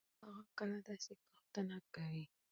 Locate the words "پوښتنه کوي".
1.25-2.23